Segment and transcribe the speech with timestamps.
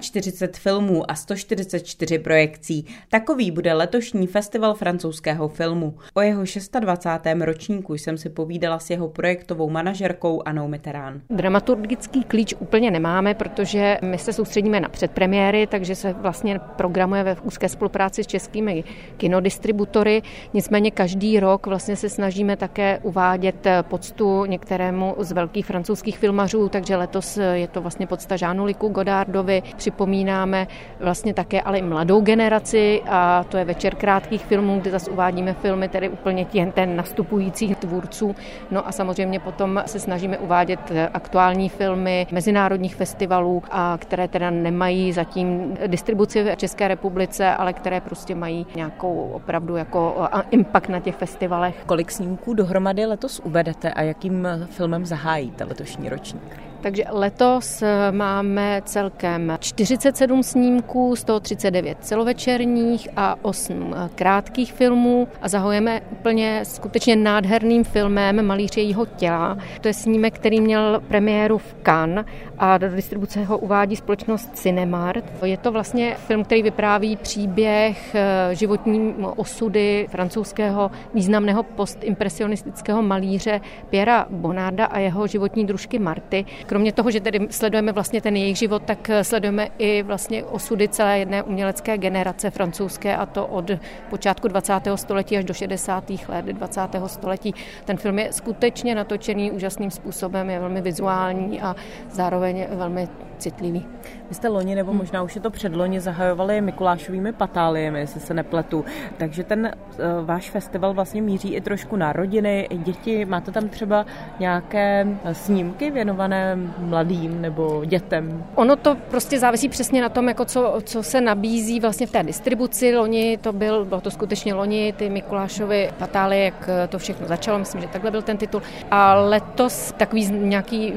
[0.00, 2.86] 47 filmů a 144 projekcí.
[3.08, 5.94] Takový bude letošní festival francouzského filmu.
[6.14, 6.42] O jeho
[6.80, 7.40] 26.
[7.40, 11.20] ročníku jsem si povídala s jeho projektovou manažerkou Anou Mitterán.
[11.30, 17.36] Dramaturgický klíč úplně nemáme, protože my se soustředíme na předpremiéry, takže se vlastně programuje ve
[17.42, 18.84] úzké spolupráci s českými
[19.16, 20.22] kinodistributory.
[20.54, 26.96] Nicméně každý rok vlastně se snažíme také uvádět poctu některému z velkých francouzských filmařů, takže
[26.96, 29.76] letos je to vlastně podsta Žánu Liku Godardovi, oslavy.
[29.76, 30.66] Připomínáme
[31.00, 35.52] vlastně také ale i mladou generaci a to je večer krátkých filmů, kde zase uvádíme
[35.52, 38.34] filmy tedy úplně těch ten nastupujících tvůrců.
[38.70, 45.12] No a samozřejmě potom se snažíme uvádět aktuální filmy mezinárodních festivalů, a které teda nemají
[45.12, 51.16] zatím distribuci v České republice, ale které prostě mají nějakou opravdu jako impact na těch
[51.16, 51.74] festivalech.
[51.86, 56.71] Kolik snímků dohromady letos uvedete a jakým filmem zahájíte letošní ročník?
[56.82, 65.48] Takže letos eh, máme celkem 47 snímků, 139 celovečerních a 8 eh, krátkých filmů a
[65.48, 69.58] zahojeme úplně skutečně nádherným filmem Malíř jejího těla.
[69.80, 72.26] To je snímek, který měl premiéru v Cannes
[72.58, 75.24] a do distribuce ho uvádí společnost Cinemart.
[75.44, 84.26] Je to vlastně film, který vypráví příběh eh, životní osudy francouzského významného postimpresionistického malíře Piera
[84.30, 86.44] Bonarda a jeho životní družky Marty.
[86.72, 90.88] Kromě toho, že tedy sledujeme vlastně ten jejich život, tak eh, sledujeme i vlastně osudy
[90.88, 93.70] celé jedné umělecké generace francouzské a to od
[94.10, 94.72] počátku 20.
[94.94, 96.10] století až do 60.
[96.28, 96.80] let 20.
[97.06, 97.54] století.
[97.84, 101.76] Ten film je skutečně natočený úžasným způsobem, je velmi vizuální a
[102.10, 103.86] zároveň velmi citlivý.
[104.32, 108.84] Vy jste loni, nebo možná už je to předloni, zahajovali Mikulášovými patáliemi, jestli se nepletu.
[109.16, 113.24] Takže ten uh, váš festival vlastně míří i trošku na rodiny, i děti.
[113.24, 114.06] Máte tam třeba
[114.38, 118.44] nějaké snímky věnované mladým nebo dětem?
[118.54, 122.22] Ono to prostě závisí přesně na tom, jako co, co se nabízí vlastně v té
[122.22, 122.96] distribuci.
[122.96, 127.80] Loni to byl, bylo to skutečně loni, ty Mikulášovy patály, jak to všechno začalo, myslím,
[127.80, 128.62] že takhle byl ten titul.
[128.90, 130.92] A letos takový nějaký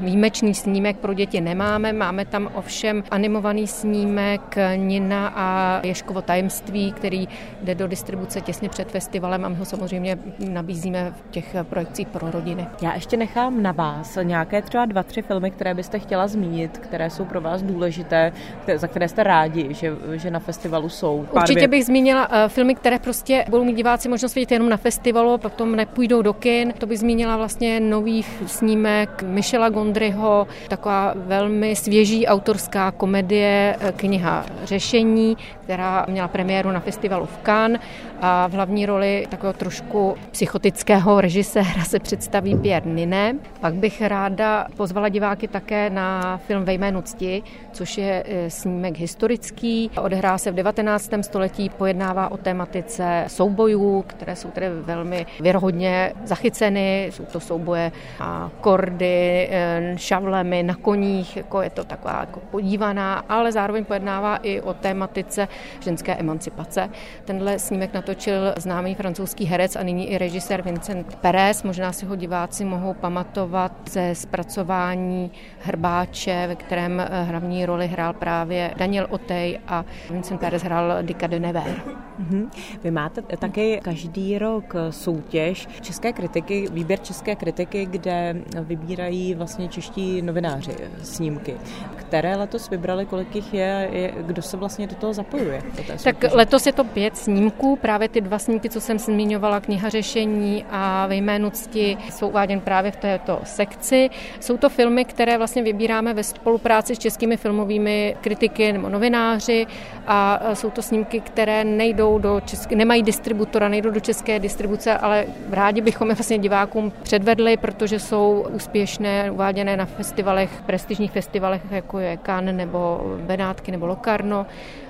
[0.00, 1.92] výjimečný snímek pro děti nemáme.
[1.92, 2.73] Máme tam ovšem
[3.10, 7.28] animovaný snímek Nina a Ješkovo tajemství, který
[7.62, 10.18] jde do distribuce těsně před festivalem a my ho samozřejmě
[10.48, 12.66] nabízíme v těch projekcích pro rodiny.
[12.82, 17.10] Já ještě nechám na vás nějaké třeba dva, tři filmy, které byste chtěla zmínit, které
[17.10, 18.32] jsou pro vás důležité,
[18.76, 21.26] za které jste rádi, že, že na festivalu jsou.
[21.32, 25.38] Určitě bych zmínila uh, filmy, které prostě budou mít diváci možnost vidět jenom na festivalu,
[25.38, 26.72] potom nepůjdou do kin.
[26.78, 32.63] To bych zmínila vlastně nový snímek Michela Gondryho, taková velmi svěží autorská
[32.96, 37.80] komedie, eh, kniha Řešení, která měla premiéru na festivalu v Cannes
[38.20, 43.34] a v hlavní roli takového trošku psychotického režiséra se představí Pierre Nine.
[43.60, 47.42] Pak bych ráda pozvala diváky také na film Ve jménu cti,
[47.72, 49.90] což je e, snímek historický.
[50.02, 51.10] Odehrá se v 19.
[51.20, 57.10] století, pojednává o tématice soubojů, které jsou tedy velmi věrohodně zachyceny.
[57.10, 63.24] Jsou to souboje a kordy, e, šavlemi na koních, jako je to taková jako podívaná,
[63.28, 65.48] ale zároveň pojednává i o tématice
[65.80, 66.90] ženské emancipace.
[67.24, 71.62] Tenhle snímek natočil známý francouzský herec a nyní i režisér Vincent Perez.
[71.62, 78.12] Možná si ho diváci mohou pamatovat ze zpracování Hrbáče, ve kterém eh, hlavní roli hrál
[78.12, 81.78] právě Daniel Otej a Vincent Perez hrál Dika de Nevers.
[82.20, 82.48] Mm-hmm.
[82.84, 90.22] Vy máte taky každý rok soutěž české kritiky, výběr české kritiky, kde vybírají vlastně čeští
[90.22, 91.54] novináři snímky.
[91.96, 95.62] Které letos vybrali, kolik jich je, je kdo se vlastně do toho zapojuje?
[95.76, 99.88] Do tak letos je to pět snímků, právě ty dva snímky, co jsem zmiňovala, kniha
[99.88, 104.10] řešení a ve jménu cti, jsou uváděn právě v této sekci.
[104.40, 109.66] Jsou to filmy, které vlastně vybíráme ve spolupráci s českými filmovými kritiky nebo novináři
[110.06, 115.26] a jsou to snímky, které nejdou do české, nemají distributora, nejdou do české distribuce, ale
[115.50, 121.98] rádi bychom je vlastně divákům předvedli, protože jsou úspěšné, uváděné na festivalech, prestižních festivalech, jako
[121.98, 124.46] je Cannes nebo Benátky nebo Locarno.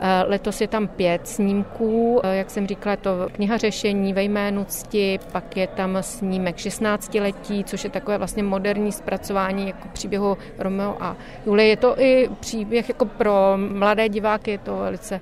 [0.00, 4.64] Eh, letos je tam pět snímků, eh, jak jsem říkala, to kniha řešení ve jménu
[4.64, 10.36] cti, pak je tam snímek 16 letí, což je takové vlastně moderní zpracování jako příběhu
[10.58, 11.16] Romeo a
[11.46, 11.68] Julie.
[11.68, 15.20] Je to i příběh jako pro mladé diváky, je to velice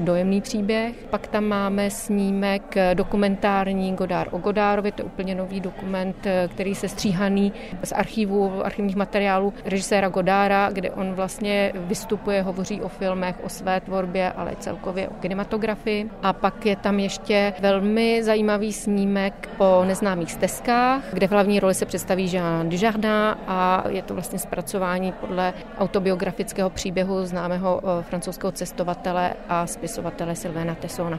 [0.00, 0.94] dojemný příběh.
[1.10, 6.16] Pak tam máme snímek dokumentární Godár o Godárovi, to je úplně nový dokument,
[6.48, 7.52] který se stříhaný
[7.84, 13.80] z archivu, archivních materiálů režiséra Godára, kde on vlastně vystupuje, hovoří o filmech, o své
[13.96, 16.10] tvorbě, ale celkově o kinematografii.
[16.22, 21.74] A pak je tam ještě velmi zajímavý snímek po neznámých stezkách, kde v hlavní roli
[21.74, 23.10] se představí Jean Dujardin
[23.46, 30.74] a je to vlastně zpracování podle autobiografického příběhu známého eh, francouzského cestovatele a spisovatele Sylvaina
[30.74, 31.18] Tessona.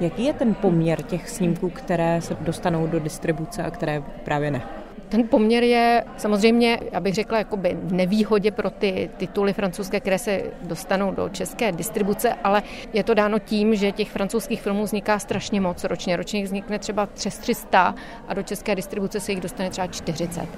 [0.00, 4.81] Jaký je ten poměr těch snímků, které se dostanou do distribuce a které právě ne?
[5.08, 10.42] Ten poměr je samozřejmě, abych řekla, jakoby v nevýhodě pro ty tituly francouzské, které se
[10.62, 12.62] dostanou do české distribuce, ale
[12.92, 16.16] je to dáno tím, že těch francouzských filmů vzniká strašně moc ročně.
[16.16, 17.94] Ročně jich vznikne třeba přes 300
[18.28, 20.48] a do české distribuce se jich dostane třeba 40.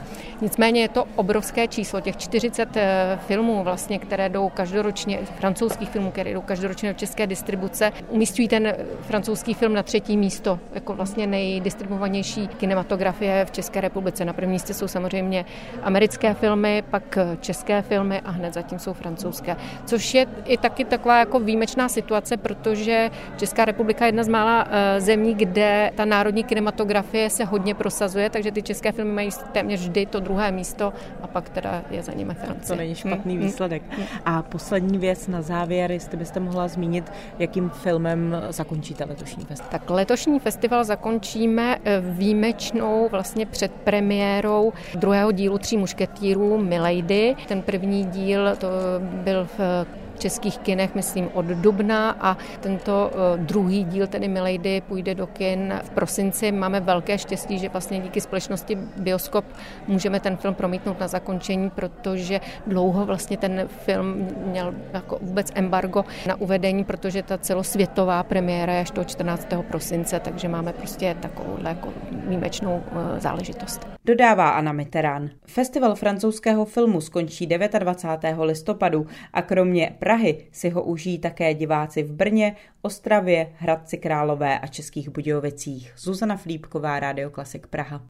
[0.40, 2.00] Nicméně je to obrovské číslo.
[2.00, 7.26] Těch 40 eh, filmů, vlastně, které jdou každoročně, francouzských filmů, které jdou každoročně do české
[7.26, 14.23] distribuce, umístují ten francouzský film na třetí místo, jako vlastně nejdistribuovanější kinematografie v České republice.
[14.24, 15.44] Na prvním místě jsou samozřejmě
[15.82, 19.56] americké filmy, pak české filmy a hned zatím jsou francouzské.
[19.84, 24.68] Což je i taky taková jako výjimečná situace, protože Česká republika je jedna z mála
[24.70, 29.80] eh, zemí, kde ta národní kinematografie se hodně prosazuje, takže ty české filmy mají téměř
[29.80, 30.92] vždy to druhé místo
[31.22, 32.68] a pak teda je za nimi Francie.
[32.68, 33.44] To není špatný hmm.
[33.46, 33.82] výsledek.
[33.90, 34.06] Hmm.
[34.24, 39.70] A poslední věc na závěr, jestli byste mohla zmínit, jakým filmem zakončíte letošní festival?
[39.70, 47.37] Tak letošní festival zakončíme eh, výjimečnou vlastně předpremiérou premiérou druhého dílu Tří mušketýrů Milady.
[47.49, 48.69] Ten první díl to
[49.00, 49.87] byl v
[50.19, 55.75] českých kinech, myslím, od dubna a tento eh, druhý díl, tedy Milady, půjde do kin
[55.84, 56.52] v prosinci.
[56.52, 59.44] Máme velké štěstí, že vlastně díky společnosti Bioskop
[59.88, 66.05] můžeme ten film promítnout na zakončení, protože dlouho vlastně ten film měl jako vůbec embargo
[66.26, 69.49] na uvedení, protože ta celosvětová premiéra je až do 14.
[69.69, 73.87] prosince, takže máme prostě takovou jako výjimečnou eh, záležitost.
[74.06, 75.31] Dodává Anna Mitterrand.
[75.46, 78.37] Festival francouzského filmu skončí 29.
[78.40, 84.66] listopadu a kromě Prahy si ho užijí také diváci v Brně, Ostravě, Hradci Králové a
[84.66, 85.92] Českých Budějovicích.
[85.96, 88.02] Zuzana Flípková, Radio Klasik Praha.